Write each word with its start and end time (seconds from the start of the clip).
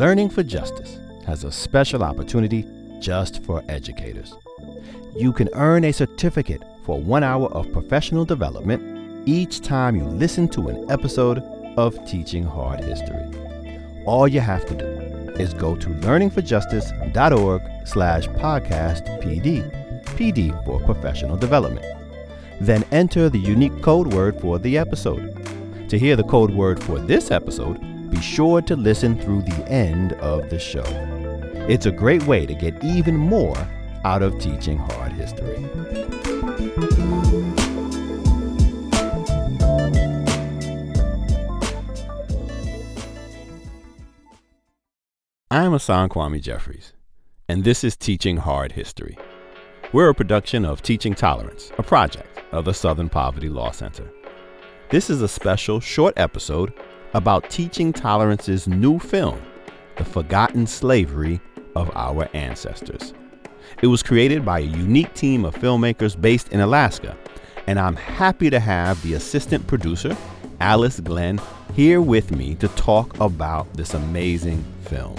Learning 0.00 0.30
for 0.30 0.42
Justice 0.42 0.98
has 1.26 1.44
a 1.44 1.52
special 1.52 2.02
opportunity 2.02 2.66
just 3.00 3.44
for 3.44 3.62
educators. 3.68 4.34
You 5.14 5.32
can 5.32 5.50
earn 5.52 5.84
a 5.84 5.92
certificate 5.92 6.62
for 6.84 6.98
one 6.98 7.22
hour 7.22 7.48
of 7.52 7.70
professional 7.72 8.24
development 8.24 9.28
each 9.28 9.60
time 9.60 9.96
you 9.96 10.04
listen 10.04 10.48
to 10.48 10.68
an 10.68 10.90
episode 10.90 11.38
of 11.76 12.02
Teaching 12.06 12.44
Hard 12.44 12.82
History. 12.82 13.22
All 14.06 14.26
you 14.26 14.40
have 14.40 14.64
to 14.66 14.74
do 14.74 14.86
is 15.40 15.52
go 15.54 15.76
to 15.76 15.88
learningforjustice.org 15.88 17.62
slash 17.86 18.26
podcast 18.28 19.22
PD, 19.22 19.70
PD 20.16 20.64
for 20.64 20.80
professional 20.80 21.36
development. 21.36 21.84
Then 22.60 22.84
enter 22.92 23.28
the 23.28 23.38
unique 23.38 23.82
code 23.82 24.12
word 24.14 24.40
for 24.40 24.58
the 24.58 24.78
episode. 24.78 25.39
To 25.90 25.98
hear 25.98 26.14
the 26.14 26.22
code 26.22 26.52
word 26.52 26.80
for 26.80 27.00
this 27.00 27.32
episode, 27.32 27.80
be 28.12 28.20
sure 28.20 28.62
to 28.62 28.76
listen 28.76 29.20
through 29.20 29.42
the 29.42 29.68
end 29.68 30.12
of 30.12 30.48
the 30.48 30.56
show. 30.56 30.84
It's 31.68 31.84
a 31.84 31.90
great 31.90 32.22
way 32.28 32.46
to 32.46 32.54
get 32.54 32.84
even 32.84 33.16
more 33.16 33.56
out 34.04 34.22
of 34.22 34.38
teaching 34.38 34.78
hard 34.78 35.10
history. 35.10 35.56
I'm 45.50 45.72
Hasan 45.72 46.08
Kwame 46.08 46.40
Jeffries, 46.40 46.92
and 47.48 47.64
this 47.64 47.82
is 47.82 47.96
Teaching 47.96 48.36
Hard 48.36 48.70
History. 48.70 49.18
We're 49.92 50.10
a 50.10 50.14
production 50.14 50.64
of 50.64 50.82
Teaching 50.82 51.14
Tolerance, 51.14 51.72
a 51.78 51.82
project 51.82 52.44
of 52.52 52.64
the 52.64 52.74
Southern 52.74 53.08
Poverty 53.08 53.48
Law 53.48 53.72
Center. 53.72 54.08
This 54.90 55.08
is 55.08 55.22
a 55.22 55.28
special 55.28 55.78
short 55.78 56.14
episode 56.16 56.72
about 57.14 57.48
Teaching 57.48 57.92
Tolerance's 57.92 58.66
new 58.66 58.98
film, 58.98 59.40
The 59.96 60.04
Forgotten 60.04 60.66
Slavery 60.66 61.40
of 61.76 61.92
Our 61.94 62.28
Ancestors. 62.34 63.14
It 63.82 63.86
was 63.86 64.02
created 64.02 64.44
by 64.44 64.58
a 64.58 64.62
unique 64.62 65.14
team 65.14 65.44
of 65.44 65.54
filmmakers 65.54 66.20
based 66.20 66.48
in 66.48 66.58
Alaska, 66.58 67.16
and 67.68 67.78
I'm 67.78 67.94
happy 67.94 68.50
to 68.50 68.58
have 68.58 69.00
the 69.02 69.14
assistant 69.14 69.64
producer, 69.68 70.16
Alice 70.58 70.98
Glenn, 70.98 71.40
here 71.72 72.00
with 72.00 72.32
me 72.32 72.56
to 72.56 72.66
talk 72.70 73.16
about 73.20 73.72
this 73.74 73.94
amazing 73.94 74.64
film, 74.86 75.16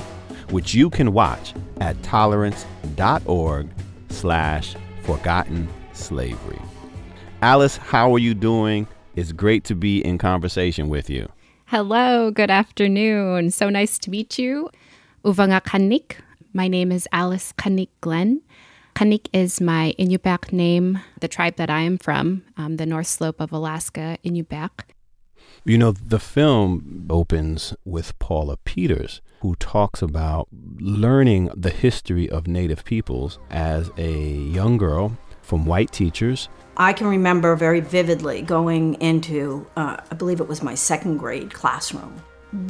which 0.50 0.74
you 0.74 0.90
can 0.90 1.14
watch 1.14 1.54
at 1.80 2.04
tolerance.org 2.04 3.70
slash 4.10 4.76
forgotten 5.04 5.70
slavery. 5.94 6.60
Alice, 7.42 7.78
how 7.78 8.14
are 8.14 8.20
you 8.20 8.34
doing? 8.34 8.86
It's 9.14 9.34
great 9.34 9.66
to 9.66 9.76
be 9.76 10.00
in 10.00 10.18
conversation 10.18 10.88
with 10.88 11.10
you. 11.10 11.30
Hello, 11.66 12.32
good 12.32 12.50
afternoon. 12.50 13.52
So 13.52 13.70
nice 13.70 14.00
to 14.00 14.10
meet 14.10 14.40
you. 14.40 14.70
Uvanga 15.26 15.62
Kanik. 15.62 16.16
My 16.54 16.70
name 16.70 16.94
is 16.94 17.10
Alice 17.12 17.52
Kanik 17.58 17.90
Glenn. 18.00 18.42
Kanik 18.96 19.28
is 19.34 19.60
my 19.60 19.94
Inupiaq 20.00 20.54
name, 20.54 21.02
the 21.20 21.28
tribe 21.28 21.58
that 21.58 21.70
I 21.70 21.82
am 21.82 21.98
from, 21.98 22.44
um, 22.56 22.78
the 22.78 22.86
North 22.86 23.08
Slope 23.08 23.42
of 23.42 23.52
Alaska, 23.52 24.18
Inupiaq. 24.24 24.86
You 25.66 25.78
know, 25.78 25.92
the 25.92 26.20
film 26.20 27.08
opens 27.10 27.74
with 27.84 28.18
Paula 28.18 28.58
Peters, 28.64 29.22
who 29.42 29.56
talks 29.56 30.02
about 30.02 30.48
learning 30.80 31.50
the 31.56 31.70
history 31.70 32.30
of 32.30 32.48
Native 32.48 32.86
peoples 32.86 33.40
as 33.50 33.92
a 33.98 34.14
young 34.14 34.78
girl 34.78 35.18
from 35.52 35.66
white 35.66 35.92
teachers. 35.92 36.48
I 36.78 36.94
can 36.94 37.08
remember 37.08 37.58
very 37.58 37.82
vividly 37.82 38.42
going 38.42 38.94
into, 39.02 39.68
uh, 39.76 39.98
I 40.10 40.16
believe 40.16 40.40
it 40.40 40.48
was 40.48 40.64
my 40.64 40.76
second 40.76 41.18
grade 41.18 41.54
classroom. 41.54 42.24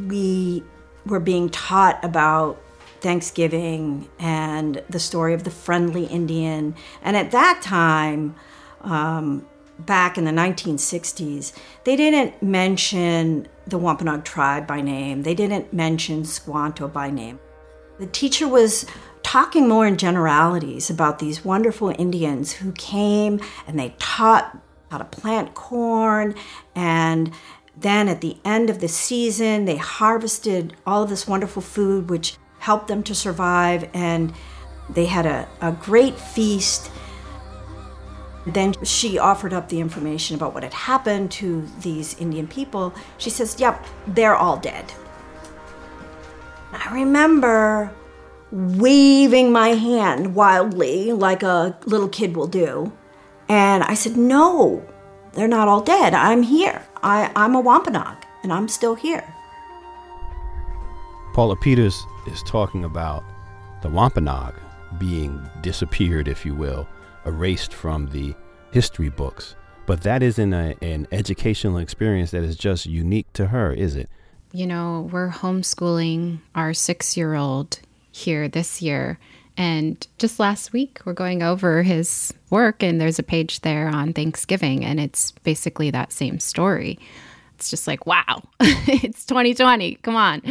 We 0.08 0.64
were 1.06 1.20
being 1.20 1.48
taught 1.50 2.04
about 2.04 2.60
Thanksgiving 3.00 4.08
and 4.18 4.82
the 4.90 4.98
story 4.98 5.32
of 5.32 5.44
the 5.44 5.50
friendly 5.52 6.06
Indian. 6.06 6.74
And 7.02 7.16
at 7.16 7.30
that 7.30 7.62
time, 7.62 8.34
um, 8.80 9.46
back 9.78 10.18
in 10.18 10.24
the 10.24 10.32
1960s, 10.32 11.52
they 11.84 11.94
didn't 11.94 12.42
mention 12.42 13.46
the 13.68 13.78
Wampanoag 13.78 14.24
tribe 14.24 14.66
by 14.66 14.80
name, 14.80 15.22
they 15.22 15.36
didn't 15.36 15.72
mention 15.72 16.24
Squanto 16.24 16.88
by 16.88 17.10
name. 17.10 17.38
The 18.00 18.06
teacher 18.06 18.48
was 18.48 18.86
talking 19.32 19.66
more 19.66 19.86
in 19.86 19.96
generalities 19.96 20.90
about 20.90 21.18
these 21.18 21.42
wonderful 21.42 21.88
Indians 21.98 22.52
who 22.52 22.70
came 22.72 23.40
and 23.66 23.78
they 23.78 23.94
taught 23.98 24.58
how 24.90 24.98
to 24.98 25.04
plant 25.06 25.54
corn 25.54 26.34
and 26.74 27.32
then 27.74 28.10
at 28.10 28.20
the 28.20 28.36
end 28.44 28.68
of 28.68 28.80
the 28.80 28.88
season 28.88 29.64
they 29.64 29.78
harvested 29.78 30.76
all 30.86 31.02
of 31.02 31.08
this 31.08 31.26
wonderful 31.26 31.62
food 31.62 32.10
which 32.10 32.36
helped 32.58 32.88
them 32.88 33.02
to 33.02 33.14
survive 33.14 33.88
and 33.94 34.34
they 34.90 35.06
had 35.06 35.24
a, 35.24 35.48
a 35.62 35.72
great 35.72 36.20
feast 36.20 36.90
then 38.44 38.74
she 38.84 39.18
offered 39.18 39.54
up 39.54 39.70
the 39.70 39.80
information 39.80 40.36
about 40.36 40.52
what 40.52 40.62
had 40.62 40.74
happened 40.74 41.30
to 41.30 41.66
these 41.80 42.20
Indian 42.20 42.48
people. 42.48 42.92
She 43.16 43.30
says, 43.30 43.60
Yep, 43.60 43.86
they're 44.08 44.34
all 44.34 44.56
dead. 44.56 44.92
I 46.72 46.92
remember 46.92 47.94
waving 48.52 49.50
my 49.50 49.70
hand 49.70 50.34
wildly, 50.34 51.12
like 51.12 51.42
a 51.42 51.76
little 51.86 52.08
kid 52.08 52.36
will 52.36 52.46
do. 52.46 52.92
And 53.48 53.82
I 53.82 53.94
said, 53.94 54.16
No, 54.16 54.86
they're 55.32 55.48
not 55.48 55.68
all 55.68 55.80
dead. 55.80 56.14
I'm 56.14 56.42
here. 56.42 56.82
I, 57.02 57.32
I'm 57.34 57.54
a 57.54 57.60
Wampanoag, 57.60 58.16
and 58.42 58.52
I'm 58.52 58.68
still 58.68 58.94
here. 58.94 59.24
Paula 61.34 61.56
Peters 61.56 62.06
is 62.26 62.42
talking 62.42 62.84
about 62.84 63.24
the 63.80 63.88
Wampanoag 63.88 64.54
being 64.98 65.42
disappeared, 65.62 66.28
if 66.28 66.44
you 66.44 66.54
will, 66.54 66.86
erased 67.24 67.72
from 67.72 68.08
the 68.10 68.34
history 68.70 69.08
books. 69.08 69.56
But 69.86 70.02
that 70.02 70.22
isn't 70.22 70.52
a, 70.52 70.76
an 70.82 71.08
educational 71.10 71.78
experience 71.78 72.30
that 72.32 72.42
is 72.42 72.56
just 72.56 72.86
unique 72.86 73.32
to 73.32 73.46
her, 73.46 73.72
is 73.72 73.96
it? 73.96 74.08
You 74.52 74.66
know, 74.66 75.08
we're 75.10 75.30
homeschooling 75.30 76.38
our 76.54 76.74
six 76.74 77.16
year 77.16 77.34
old 77.34 77.80
here 78.12 78.48
this 78.48 78.80
year. 78.80 79.18
And 79.56 80.06
just 80.18 80.40
last 80.40 80.72
week, 80.72 81.00
we're 81.04 81.12
going 81.12 81.42
over 81.42 81.82
his 81.82 82.32
work, 82.50 82.82
and 82.82 83.00
there's 83.00 83.18
a 83.18 83.22
page 83.22 83.60
there 83.60 83.88
on 83.88 84.12
Thanksgiving, 84.12 84.84
and 84.84 84.98
it's 84.98 85.32
basically 85.42 85.90
that 85.90 86.12
same 86.12 86.38
story. 86.38 86.98
It's 87.56 87.68
just 87.68 87.86
like, 87.86 88.06
wow, 88.06 88.42
it's 88.60 89.26
2020. 89.26 89.96
Come 89.96 90.16
on. 90.16 90.42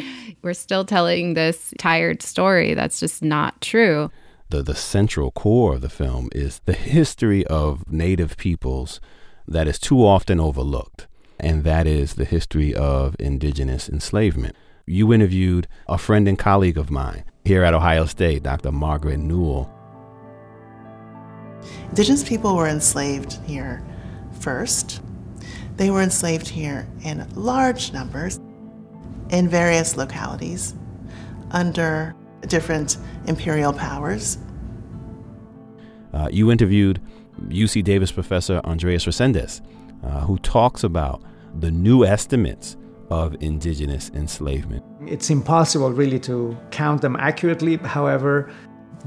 We're 0.44 0.53
still 0.53 0.85
telling 0.85 1.33
this 1.33 1.73
tired 1.79 2.22
story 2.22 2.73
that's 2.73 2.99
just 2.99 3.23
not 3.23 3.59
true 3.61 4.11
the, 4.51 4.61
the 4.61 4.75
central 4.75 5.31
core 5.31 5.75
of 5.75 5.81
the 5.81 5.89
film 5.89 6.29
is 6.33 6.59
the 6.66 6.73
history 6.73 7.45
of 7.47 7.89
Native 7.91 8.38
peoples 8.38 8.99
that 9.47 9.67
is 9.67 9.79
too 9.79 10.05
often 10.05 10.39
overlooked, 10.39 11.07
and 11.39 11.63
that 11.63 11.88
is 11.88 12.16
the 12.16 12.25
history 12.25 12.75
of 12.75 13.16
indigenous 13.17 13.89
enslavement. 13.89 14.55
You 14.91 15.13
interviewed 15.13 15.69
a 15.88 15.97
friend 15.97 16.28
and 16.28 16.38
colleague 16.38 16.78
of 16.78 16.91
mine 16.91 17.24
here 17.46 17.63
at 17.63 17.74
Ohio 17.74 18.03
State, 18.03 18.44
Dr. 18.44 18.74
Margaret 18.74 19.19
Newell. 19.19 19.72
Indigenous 21.88 22.25
people 22.28 22.57
were 22.57 22.68
enslaved 22.68 23.40
here 23.46 23.81
first. 24.41 25.02
They 25.78 25.90
were 25.91 26.02
enslaved 26.02 26.50
here 26.50 26.90
in 27.06 27.25
large 27.35 27.94
numbers 27.94 28.41
in 29.29 29.47
various 29.47 29.96
localities 29.96 30.75
under 31.52 32.13
different 32.47 32.97
imperial 33.28 33.72
powers. 33.72 34.40
Uh, 36.13 36.28
you 36.34 36.52
interviewed 36.52 37.00
UC 37.47 37.85
Davis 37.85 38.12
professor 38.12 38.59
Andrés 38.66 39.08
Reséndez, 39.08 39.62
uh, 40.03 40.25
who 40.25 40.38
talks 40.40 40.84
about 40.84 41.23
the 41.61 41.72
new 41.72 42.03
estimates 42.03 42.76
of 43.11 43.35
indigenous 43.41 44.09
enslavement. 44.16 44.84
It's 45.05 45.29
impossible 45.29 45.91
really 45.91 46.19
to 46.22 46.58
count 46.72 47.02
them 47.02 47.17
accurately. 47.19 47.75
However, 47.78 48.49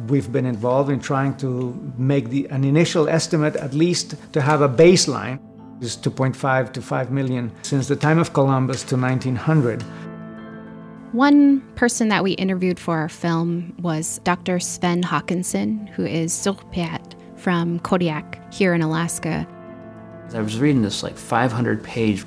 we've 0.08 0.30
been 0.30 0.44
involved 0.44 0.90
in 0.90 1.00
trying 1.00 1.36
to 1.38 1.74
make 1.96 2.28
the, 2.28 2.46
an 2.50 2.64
initial 2.64 3.08
estimate, 3.08 3.56
at 3.56 3.72
least 3.72 4.14
to 4.34 4.40
have 4.40 4.60
a 4.60 4.68
baseline. 4.68 5.40
Is 5.80 5.96
2.5 5.96 6.72
to 6.72 6.80
5 6.80 7.10
million 7.10 7.52
since 7.62 7.88
the 7.88 7.96
time 7.96 8.18
of 8.18 8.32
Columbus 8.32 8.84
to 8.84 8.96
1900. 8.96 9.82
One 11.12 11.60
person 11.74 12.08
that 12.08 12.22
we 12.22 12.32
interviewed 12.32 12.78
for 12.78 12.96
our 12.96 13.08
film 13.08 13.74
was 13.80 14.20
Dr. 14.24 14.60
Sven 14.60 15.02
Haakanson, 15.02 15.88
who 15.90 16.06
is 16.06 16.32
Sugpiat 16.32 17.14
from 17.36 17.80
Kodiak 17.80 18.40
here 18.54 18.72
in 18.72 18.82
Alaska. 18.82 19.46
I 20.32 20.40
was 20.40 20.58
reading 20.58 20.82
this 20.82 21.02
like 21.02 21.16
500 21.16 21.82
page 21.82 22.24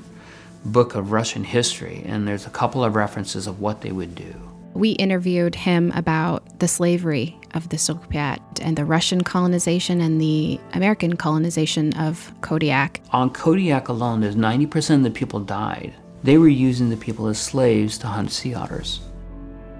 book 0.67 0.95
of 0.95 1.11
Russian 1.11 1.43
history, 1.43 2.03
and 2.05 2.27
there's 2.27 2.45
a 2.45 2.49
couple 2.51 2.83
of 2.83 2.95
references 2.95 3.47
of 3.47 3.59
what 3.59 3.81
they 3.81 3.91
would 3.91 4.15
do. 4.15 4.33
We 4.73 4.91
interviewed 4.91 5.55
him 5.55 5.91
about 5.95 6.59
the 6.59 6.67
slavery 6.67 7.35
of 7.55 7.69
the 7.69 7.77
Sugpiat 7.77 8.39
and 8.61 8.77
the 8.77 8.85
Russian 8.85 9.23
colonization 9.23 10.01
and 10.01 10.21
the 10.21 10.59
American 10.73 11.15
colonization 11.15 11.93
of 11.93 12.31
Kodiak. 12.41 13.01
On 13.11 13.31
Kodiak 13.31 13.87
alone, 13.87 14.21
there's 14.21 14.35
90% 14.35 14.95
of 14.95 15.03
the 15.03 15.09
people 15.11 15.39
died 15.39 15.93
They 16.23 16.37
were 16.37 16.47
using 16.47 16.89
the 16.89 16.97
people 16.97 17.27
as 17.27 17.39
slaves 17.39 17.97
to 17.99 18.07
hunt 18.07 18.31
sea 18.31 18.53
otters. 18.53 19.01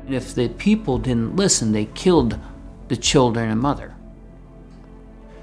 And 0.06 0.16
if 0.16 0.34
the 0.34 0.50
people 0.50 0.98
didn't 0.98 1.36
listen, 1.36 1.74
they 1.74 1.86
killed 1.94 2.40
the 2.88 2.98
children 2.98 3.50
and 3.50 3.60
mother. 3.60 3.94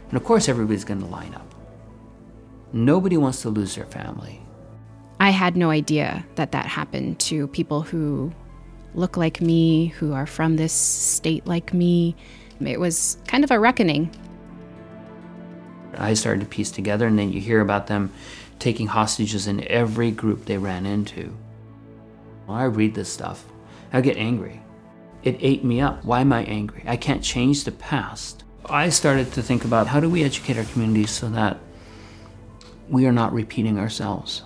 And 0.09 0.17
of 0.17 0.25
course, 0.25 0.49
everybody's 0.49 0.85
going 0.85 1.01
to 1.01 1.07
line 1.07 1.35
up. 1.35 1.55
Nobody 2.73 3.17
wants 3.17 3.43
to 3.43 3.51
lose 3.51 3.75
their 3.75 3.87
family. 3.87 4.44
I 5.21 5.31
had 5.31 5.57
no 5.57 5.71
idea 5.71 6.25
that 6.35 6.53
that 6.53 6.67
happened 6.67 7.19
to 7.21 7.47
people 7.49 7.83
who 7.83 8.33
look 8.95 9.17
like 9.17 9.41
me, 9.41 9.87
who 9.87 10.13
are 10.13 10.27
from 10.27 10.57
this 10.57 10.73
state 10.73 11.47
like 11.47 11.73
me. 11.73 12.15
It 12.61 12.79
was 12.79 13.19
kind 13.27 13.45
of 13.45 13.51
a 13.51 13.59
reckoning. 13.59 14.11
I 15.97 16.15
started 16.15 16.41
to 16.41 16.47
piece 16.47 16.71
together, 16.71 17.07
and 17.07 17.19
then 17.19 17.33
you 17.33 17.41
hear 17.41 17.61
about 17.61 17.87
them 17.87 18.13
taking 18.59 18.87
hostages 18.87 19.47
in 19.47 19.67
every 19.69 20.11
group 20.11 20.45
they 20.45 20.59
ran 20.59 20.87
into. 20.87 21.37
When 22.47 22.59
I 22.59 22.65
read 22.65 22.95
this 22.95 23.13
stuff, 23.13 23.45
I 23.93 24.01
get 24.01 24.17
angry. 24.17 24.61
It 25.23 25.39
ate 25.41 25.65
me 25.65 25.81
up. 25.81 26.05
Why 26.05 26.21
am 26.21 26.33
I 26.33 26.45
angry? 26.45 26.83
I 26.87 26.97
can't 26.97 27.23
change 27.23 27.65
the 27.65 27.73
past. 27.73 28.45
I 28.67 28.89
started 28.89 29.33
to 29.33 29.43
think 29.43 29.65
about 29.65 29.87
how 29.87 30.01
do 30.01 30.11
we 30.11 30.25
educate 30.25 30.59
our 30.59 30.65
communities 30.65 31.11
so 31.11 31.29
that 31.31 31.59
we 32.89 33.07
are 33.07 33.13
not 33.13 33.33
repeating 33.33 33.79
ourselves. 33.79 34.43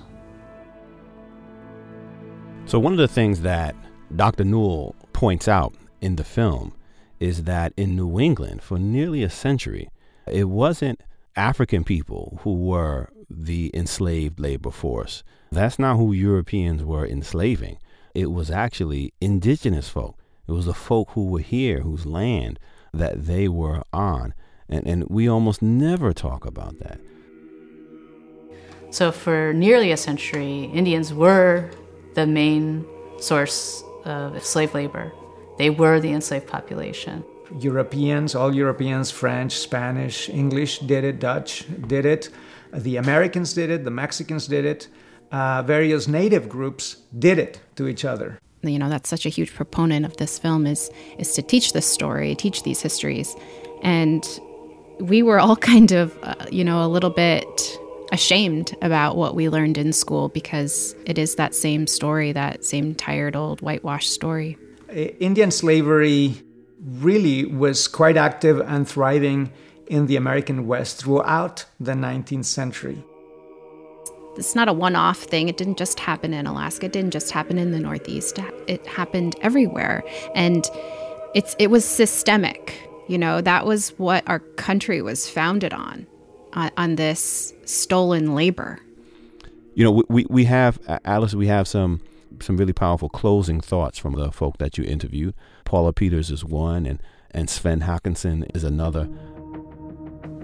So, 2.69 2.79
one 2.79 2.93
of 2.93 2.99
the 2.99 3.09
things 3.09 3.41
that 3.41 3.75
Dr. 4.15 4.45
Newell 4.45 4.95
points 5.15 5.49
out 5.49 5.73
in 6.03 6.17
the 6.17 6.23
film 6.23 6.75
is 7.19 7.45
that 7.45 7.73
in 7.79 7.97
New 7.97 8.21
England, 8.21 8.63
for 8.63 8.79
nearly 8.79 9.23
a 9.23 9.31
century, 9.31 9.89
it 10.31 10.51
wasn't 10.51 11.01
African 11.35 11.83
people 11.83 12.41
who 12.43 12.53
were 12.53 13.09
the 13.31 13.71
enslaved 13.73 14.39
labor 14.39 14.71
force. 14.71 15.25
That's 15.51 15.79
not 15.79 15.97
who 15.97 16.13
Europeans 16.13 16.85
were 16.85 17.07
enslaving. 17.07 17.79
It 18.15 18.33
was 18.33 18.51
actually 18.51 19.15
indigenous 19.19 19.89
folk. 19.89 20.19
It 20.47 20.53
was 20.53 20.67
the 20.67 20.75
folk 20.75 21.13
who 21.13 21.25
were 21.25 21.41
here, 21.41 21.81
whose 21.81 22.05
land 22.05 22.59
that 22.93 23.25
they 23.25 23.49
were 23.49 23.83
on. 23.95 24.35
And, 24.69 24.87
and 24.87 25.09
we 25.09 25.27
almost 25.27 25.63
never 25.63 26.13
talk 26.13 26.45
about 26.45 26.79
that. 26.81 27.01
So, 28.91 29.11
for 29.11 29.55
nearly 29.55 29.91
a 29.91 29.97
century, 29.97 30.65
Indians 30.65 31.15
were 31.15 31.71
the 32.19 32.27
main 32.27 32.85
source 33.21 33.85
of 34.05 34.45
slave 34.45 34.75
labor. 34.75 35.13
They 35.57 35.71
were 35.71 36.01
the 36.01 36.13
enslaved 36.19 36.49
population. 36.49 37.25
Europeans, 37.61 38.35
all 38.35 38.53
Europeans, 38.53 39.09
French, 39.13 39.53
Spanish, 39.69 40.29
English 40.29 40.81
did 40.81 41.05
it, 41.05 41.21
Dutch 41.21 41.65
did 41.87 42.05
it, 42.05 42.31
the 42.73 42.97
Americans 42.97 43.55
did 43.55 43.71
it, 43.71 43.85
the 43.85 43.93
Mexicans 43.93 44.49
did 44.49 44.65
it, 44.65 44.89
uh, 45.31 45.63
various 45.63 46.09
native 46.09 46.49
groups 46.49 46.97
did 47.17 47.39
it 47.39 47.61
to 47.77 47.87
each 47.87 48.05
other. 48.05 48.39
You 48.63 48.81
know, 48.81 48.89
that's 48.89 49.09
such 49.09 49.25
a 49.25 49.29
huge 49.29 49.55
proponent 49.55 50.05
of 50.05 50.17
this 50.17 50.41
film 50.41 50.67
is 50.67 50.91
is 51.19 51.33
to 51.35 51.43
teach 51.43 51.73
this 51.73 51.87
story, 51.87 52.35
teach 52.35 52.65
these 52.65 52.83
histories, 52.83 53.37
and 53.83 54.23
we 54.99 55.23
were 55.23 55.39
all 55.39 55.57
kind 55.75 55.93
of, 55.93 56.19
uh, 56.23 56.35
you 56.51 56.65
know, 56.65 56.85
a 56.85 56.89
little 56.89 57.15
bit 57.27 57.78
ashamed 58.13 58.75
about 58.83 59.17
what 59.17 59.35
we 59.35 59.49
learned 59.49 59.79
in 59.79 59.93
school 59.93 60.29
because 60.29 60.95
it 61.05 61.19
is 61.19 61.35
that 61.37 61.55
same 61.55 61.87
story, 61.87 62.33
that 62.33 62.65
same 62.65 62.95
tired 62.95 63.37
old 63.37 63.61
whitewashed 63.61 64.11
story. 64.11 64.57
Indian 64.91 65.51
slavery 65.51 66.43
really 67.01 67.45
was 67.45 67.89
quite 67.89 68.17
active 68.17 68.61
and 68.61 68.89
thriving 68.89 69.53
in 69.89 70.07
the 70.07 70.17
American 70.17 70.67
West 70.67 71.03
throughout 71.03 71.65
the 71.81 71.93
19th 71.93 72.45
century. 72.45 73.03
It's 74.37 74.55
not 74.55 74.69
a 74.69 74.73
one 74.73 74.95
off 74.95 75.19
thing. 75.19 75.49
It 75.49 75.57
didn't 75.57 75.79
just 75.79 75.99
happen 75.99 76.33
in 76.33 76.47
Alaska, 76.47 76.87
it 76.87 76.93
didn't 76.93 77.11
just 77.11 77.31
happen 77.33 77.59
in 77.59 77.73
the 77.73 77.81
Northeast. 77.81 78.39
It 78.69 78.87
happened 78.87 79.35
everywhere. 79.43 80.05
And 80.35 80.69
it's, 81.35 81.57
it 81.59 81.69
was 81.69 81.85
systemic. 81.85 82.89
You 83.09 83.19
know, 83.19 83.41
that 83.41 83.67
was 83.67 83.91
what 83.99 84.23
our 84.29 84.39
country 84.39 85.03
was 85.03 85.29
founded 85.29 85.73
on 85.73 86.07
on, 86.53 86.71
on 86.77 86.97
this 86.97 87.55
stolen 87.65 88.35
labor. 88.35 88.79
You 89.75 89.85
know, 89.85 90.03
we, 90.09 90.27
we 90.29 90.45
have, 90.45 90.79
Alice, 91.05 91.35
we 91.35 91.47
have 91.47 91.69
some 91.69 92.01
some 92.43 92.57
really 92.57 92.73
powerful 92.73 93.09
closing 93.09 93.61
thoughts 93.61 93.99
from 93.99 94.15
the 94.15 94.31
folk 94.31 94.59
that 94.59 94.79
you 94.79 94.85
interviewed. 94.85 95.35
Paula 95.65 95.93
Peters 95.93 96.31
is 96.31 96.45
one, 96.45 96.87
and, 96.87 97.03
and 97.31 97.49
Sven 97.51 97.81
Haakanson 97.81 98.49
is 98.55 98.65
another. 98.65 99.09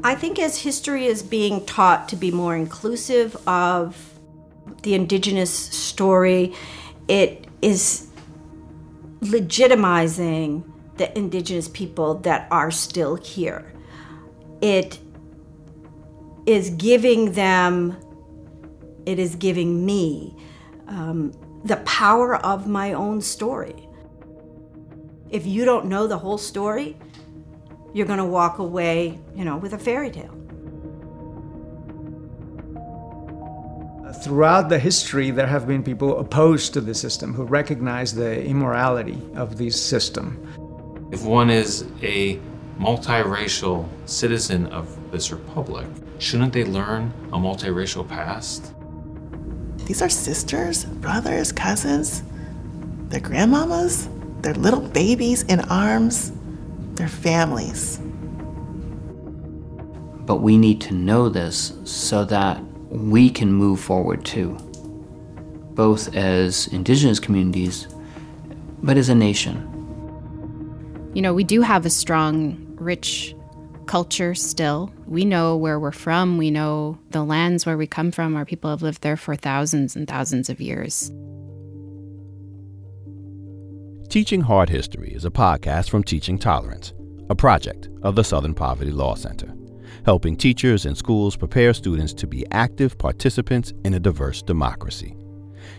I 0.03 0.15
think 0.15 0.39
as 0.39 0.63
history 0.63 1.07
is 1.07 1.23
being 1.23 1.65
taught 1.65 2.09
to 2.11 2.17
be 2.17 2.31
more 2.31 2.57
inclusive 2.57 3.37
of 3.49 4.19
the 4.83 4.95
indigenous 4.95 5.53
story, 5.53 6.55
it 7.09 7.47
is 7.63 8.09
legitimizing 9.21 10.65
the 10.97 11.17
indigenous 11.17 11.69
people 11.69 12.15
that 12.17 12.47
are 12.51 12.71
still 12.71 13.17
here. 13.17 13.73
It 14.61 14.99
is 16.47 16.71
giving 16.71 17.33
them, 17.33 17.97
it 19.07 19.19
is 19.19 19.37
giving 19.37 19.85
me 19.85 20.37
um, 20.89 21.33
the 21.65 21.77
power 21.79 22.37
of 22.37 22.67
my 22.67 22.93
own 22.93 23.21
story. 23.21 23.89
If 25.31 25.47
you 25.47 25.65
don't 25.65 25.87
know 25.87 26.07
the 26.07 26.19
whole 26.19 26.39
story, 26.39 26.97
you're 27.93 28.07
going 28.07 28.19
to 28.19 28.25
walk 28.25 28.59
away, 28.59 29.19
you 29.35 29.45
know, 29.45 29.57
with 29.57 29.73
a 29.73 29.79
fairy 29.79 30.11
tale. 30.11 30.41
Throughout 34.23 34.69
the 34.69 34.79
history, 34.79 35.31
there 35.31 35.47
have 35.47 35.67
been 35.67 35.83
people 35.83 36.19
opposed 36.19 36.73
to 36.75 36.81
the 36.81 36.95
system 36.95 37.35
who 37.35 37.45
recognize 37.45 38.15
the 38.15 38.45
immorality 38.45 39.21
of 39.35 39.59
this 39.59 39.81
system. 39.81 41.09
If 41.13 41.25
one 41.25 41.51
is 41.51 41.85
a 42.03 42.41
multiracial 42.79 43.89
citizen 44.07 44.67
of 44.67 45.11
this 45.11 45.31
republic, 45.31 45.87
shouldn't 46.19 46.53
they 46.53 46.65
learn 46.65 47.13
a 47.33 47.37
multiracial 47.37 48.07
past? 48.07 48.73
These 49.87 50.03
are 50.03 50.09
sisters, 50.09 50.85
brothers, 50.85 51.53
cousins, 51.53 52.23
their 53.09 53.21
grandmamas, 53.21 54.09
their 54.43 54.55
little 54.55 54.81
babies 54.81 55.43
in 55.43 55.61
arms, 55.61 56.33
their 56.95 57.09
families. 57.09 57.99
But 60.27 60.37
we 60.37 60.57
need 60.57 60.81
to 60.83 60.95
know 60.95 61.29
this 61.29 61.75
so 61.85 62.25
that 62.25 62.63
we 62.89 63.29
can 63.29 63.53
move 63.53 63.81
forward 63.81 64.25
too, 64.25 64.57
both 65.75 66.15
as 66.15 66.67
indigenous 66.69 67.19
communities, 67.19 67.89
but 68.83 68.97
as 68.97 69.09
a 69.09 69.15
nation. 69.15 69.71
You 71.15 71.23
know, 71.23 71.35
we 71.35 71.45
do 71.45 71.61
have 71.61 71.85
a 71.85 71.91
strong, 71.91 72.64
rich 72.77 73.35
culture 73.87 74.35
still. 74.35 74.93
We 75.07 75.25
know 75.25 75.57
where 75.57 75.79
we're 75.79 75.93
from, 75.93 76.39
we 76.39 76.51
know 76.51 76.99
the 77.11 77.25
lands 77.25 77.67
where 77.67 77.77
we 77.77 77.87
come 77.87 78.11
from. 78.11 78.37
Our 78.37 78.45
people 78.45 78.71
have 78.71 78.83
lived 78.83 79.03
there 79.03 79.17
for 79.17 79.37
thousands 79.37 79.97
and 79.97 80.09
thousands 80.09 80.49
of 80.49 80.61
years. 80.61 81.11
Teaching 84.09 84.43
Hard 84.43 84.69
History 84.69 85.13
is 85.13 85.25
a 85.25 85.31
podcast 85.31 85.91
from 85.91 86.05
Teaching 86.05 86.39
Tolerance, 86.39 86.93
a 87.31 87.35
project 87.35 87.89
of 88.03 88.15
the 88.15 88.23
Southern 88.23 88.55
Poverty 88.55 88.93
Law 88.93 89.15
Center, 89.15 89.53
helping 90.05 90.37
teachers 90.37 90.87
and 90.87 90.97
schools 90.97 91.37
prepare 91.37 91.75
students 91.75 92.13
to 92.15 92.27
be 92.27 92.47
active 92.53 92.97
participants 92.97 93.73
in 93.85 93.95
a 93.95 94.01
diverse 94.01 94.41
democracy. 94.41 95.17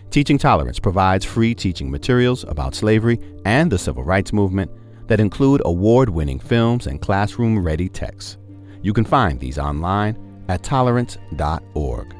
Teaching 0.09 0.37
Tolerance 0.37 0.79
provides 0.79 1.23
free 1.23 1.55
teaching 1.55 1.89
materials 1.89 2.43
about 2.45 2.75
slavery 2.75 3.19
and 3.45 3.71
the 3.71 3.77
civil 3.77 4.03
rights 4.03 4.33
movement 4.33 4.71
that 5.07 5.19
include 5.19 5.61
award 5.65 6.09
winning 6.09 6.39
films 6.39 6.87
and 6.87 7.01
classroom 7.01 7.63
ready 7.63 7.89
texts. 7.89 8.37
You 8.81 8.93
can 8.93 9.05
find 9.05 9.39
these 9.39 9.57
online 9.57 10.17
at 10.47 10.63
tolerance.org. 10.63 12.15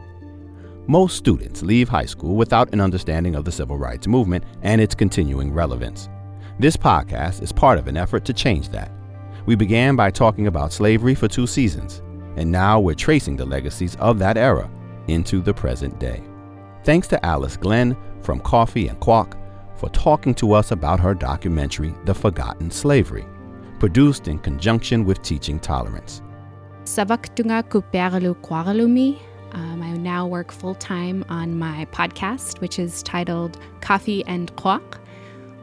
Most 0.88 1.18
students 1.18 1.63
leave 1.63 1.89
high 1.89 2.06
school 2.06 2.36
without 2.36 2.72
an 2.74 2.82
understanding 2.82 3.36
of 3.36 3.44
the 3.46 3.51
civil 3.51 3.77
rights 3.77 4.08
movement 4.08 4.44
and 4.62 4.80
its 4.80 4.94
continuing 4.94 5.51
relevance. 5.51 6.10
This 6.60 6.77
podcast 6.77 7.42
is 7.42 7.51
part 7.51 7.80
of 7.80 7.88
an 7.88 7.98
effort 7.98 8.24
to 8.25 8.34
change 8.34 8.70
that. 8.70 8.92
We 9.46 9.56
began 9.56 9.96
by 9.96 10.12
talking 10.12 10.48
about 10.48 10.74
slavery 10.74 11.15
for 11.15 11.27
two 11.27 11.48
seasons, 11.48 12.01
and 12.36 12.51
now 12.51 12.80
we're 12.80 12.94
tracing 12.96 13.36
the 13.36 13.46
legacies 13.46 13.96
of 13.98 14.20
that 14.20 14.38
era 14.38 14.70
into 15.08 15.42
the 15.42 15.54
present 15.54 16.00
day. 16.00 16.24
Thanks 16.84 17.08
to 17.10 17.25
Alice 17.25 17.58
Glenn 17.58 17.98
from 18.22 18.39
Coffee 18.39 18.88
and 18.88 19.00
Quaq 19.00 19.34
for 19.77 19.89
talking 19.89 20.34
to 20.36 20.53
us 20.53 20.72
about 20.72 21.00
her 21.00 21.13
documentary, 21.13 21.94
The 22.05 22.13
Forgotten 22.13 22.72
Slavery, 22.72 23.25
produced 23.79 24.27
in 24.27 24.39
conjunction 24.39 25.05
with 25.05 25.22
Teaching 25.22 25.60
Tolerance. 25.60 26.22
Savaktunga 26.84 27.63
Kuperlu 27.63 28.36
Kwaralumi. 28.41 29.20
Um, 29.51 29.82
I 29.82 29.91
now 29.98 30.27
work 30.27 30.51
full 30.51 30.75
time 30.75 31.25
on 31.29 31.58
my 31.58 31.86
podcast, 31.91 32.62
which 32.62 32.77
is 32.79 33.01
titled 33.03 33.58
Coffee 33.82 34.24
and 34.25 34.55
Quaq. 34.55 35.00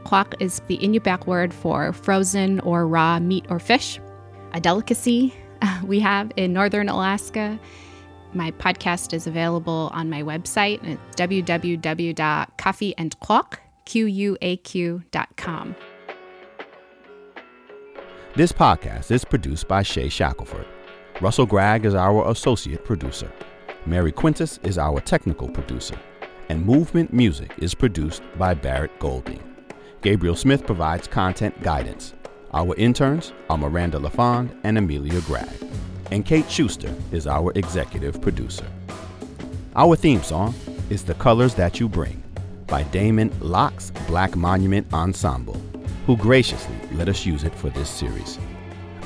Quaq 0.04 0.34
is 0.40 0.60
the 0.66 0.78
Inupiaq 0.78 1.26
word 1.26 1.54
for 1.54 1.92
frozen 1.92 2.60
or 2.60 2.86
raw 2.86 3.20
meat 3.20 3.46
or 3.48 3.58
fish, 3.58 4.00
a 4.52 4.60
delicacy 4.60 5.34
we 5.84 6.00
have 6.00 6.32
in 6.36 6.52
northern 6.52 6.88
Alaska. 6.88 7.58
My 8.34 8.50
podcast 8.52 9.12
is 9.12 9.26
available 9.26 9.90
on 9.92 10.08
my 10.08 10.22
website 10.22 10.82
at 10.88 10.98
www.coffeeandquaq.com. 13.86 15.76
This 18.34 18.52
podcast 18.52 19.10
is 19.10 19.24
produced 19.24 19.68
by 19.68 19.82
Shea 19.82 20.08
Shackelford. 20.08 20.66
Russell 21.20 21.44
Gragg 21.44 21.84
is 21.84 21.94
our 21.94 22.30
associate 22.30 22.82
producer. 22.84 23.30
Mary 23.84 24.10
Quintus 24.10 24.58
is 24.62 24.78
our 24.78 25.00
technical 25.00 25.48
producer. 25.48 25.96
And 26.48 26.64
Movement 26.64 27.12
Music 27.12 27.52
is 27.58 27.74
produced 27.74 28.22
by 28.38 28.54
Barrett 28.54 28.98
Golding. 28.98 29.42
Gabriel 30.00 30.34
Smith 30.34 30.66
provides 30.66 31.06
content 31.06 31.62
guidance. 31.62 32.14
Our 32.54 32.74
interns 32.76 33.32
are 33.50 33.58
Miranda 33.58 33.98
LaFond 33.98 34.58
and 34.64 34.78
Amelia 34.78 35.20
Gregg. 35.22 35.48
And 36.10 36.24
Kate 36.24 36.50
Shuster 36.50 36.94
is 37.12 37.26
our 37.26 37.52
executive 37.54 38.20
producer. 38.20 38.66
Our 39.76 39.96
theme 39.96 40.22
song 40.22 40.54
is 40.90 41.04
The 41.04 41.14
Colors 41.14 41.54
That 41.54 41.80
You 41.80 41.88
Bring 41.88 42.22
by 42.72 42.84
Damon 42.84 43.30
Locks' 43.40 43.90
Black 44.06 44.34
Monument 44.34 44.90
Ensemble, 44.94 45.60
who 46.06 46.16
graciously 46.16 46.74
let 46.92 47.06
us 47.06 47.26
use 47.26 47.44
it 47.44 47.54
for 47.54 47.68
this 47.68 47.90
series. 47.90 48.38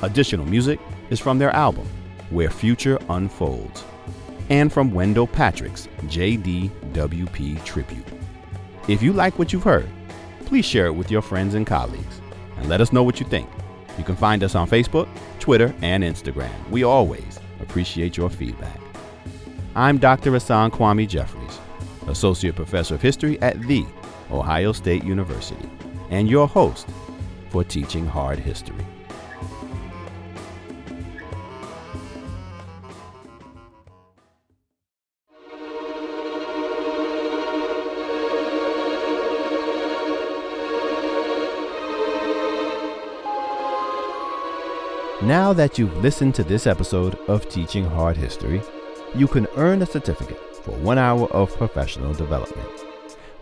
Additional 0.03 0.47
music 0.47 0.79
is 1.11 1.19
from 1.19 1.37
their 1.37 1.51
album, 1.51 1.85
Where 2.31 2.49
Future 2.49 2.97
Unfolds, 3.09 3.83
and 4.51 4.73
from 4.73 4.95
Wendell 4.95 5.27
Patrick's 5.27 5.89
JDWP 6.03 7.65
Tribute. 7.65 8.07
If 8.87 9.03
you 9.03 9.13
like 9.13 9.37
what 9.37 9.53
you've 9.53 9.65
heard, 9.65 9.89
please 10.45 10.65
share 10.65 10.87
it 10.87 10.95
with 10.95 11.11
your 11.11 11.21
friends 11.21 11.57
and 11.57 11.67
colleagues 11.67 12.21
and 12.59 12.69
let 12.69 12.81
us 12.81 12.93
know 12.93 13.03
what 13.03 13.19
you 13.19 13.27
think. 13.27 13.51
You 13.99 14.05
can 14.05 14.15
find 14.15 14.45
us 14.45 14.55
on 14.55 14.69
Facebook, 14.69 15.09
Twitter, 15.41 15.75
and 15.83 16.05
Instagram. 16.05 16.53
We 16.71 16.85
always 16.85 17.41
appreciate 17.61 18.17
your 18.17 18.31
feedback. 18.31 18.79
I'm 19.75 19.99
Dr. 19.99 20.33
Hasan 20.35 20.71
Kwame 20.71 21.09
Jeffries, 21.09 21.36
Associate 22.09 22.55
Professor 22.55 22.95
of 22.95 23.03
History 23.03 23.41
at 23.41 23.61
The 23.63 23.85
Ohio 24.31 24.73
State 24.73 25.05
University, 25.05 25.69
and 26.11 26.29
your 26.29 26.49
host 26.49 26.89
for 27.51 27.65
Teaching 27.65 28.07
Hard 28.07 28.39
History. 28.39 28.85
Now 45.23 45.53
that 45.55 45.77
you've 45.77 45.97
listened 45.97 46.37
to 46.37 46.45
this 46.45 46.69
episode 46.69 47.19
of 47.27 47.49
Teaching 47.49 47.85
Hard 47.85 48.17
History, 48.17 48.63
you 49.15 49.27
can 49.27 49.49
earn 49.57 49.83
a 49.83 49.87
certificate 49.87 50.41
for 50.67 50.73
one 50.79 50.99
hour 50.99 51.27
of 51.29 51.57
professional 51.57 52.13
development. 52.13 52.69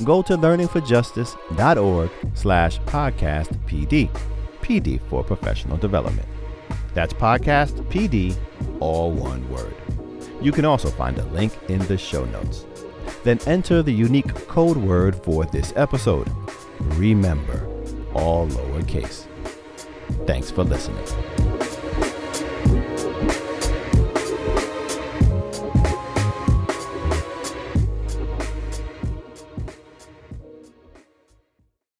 Go 0.05 0.23
to 0.23 0.37
learningforjustice.org 0.37 2.11
slash 2.35 2.79
podcast 2.81 3.49
PD, 3.67 4.11
PD 4.61 5.01
for 5.09 5.25
professional 5.25 5.79
development. 5.79 6.29
That's 6.93 7.15
podcast 7.15 7.73
PD, 7.91 8.37
all 8.81 9.11
one 9.11 9.49
word. 9.51 9.75
You 10.41 10.53
can 10.53 10.67
also 10.67 10.91
find 10.91 11.19
a 11.19 11.25
link 11.27 11.57
in 11.69 11.79
the 11.87 11.97
show 11.97 12.25
notes. 12.27 12.67
Then 13.23 13.39
enter 13.47 13.83
the 13.83 13.93
unique 13.93 14.35
code 14.47 14.77
word 14.77 15.17
for 15.17 15.47
this 15.47 15.73
episode. 15.77 16.31
Remember, 16.81 17.67
all 18.15 18.47
lowercase. 18.49 19.27
Thanks 20.27 20.51
for 20.51 20.65
listening. 20.65 21.44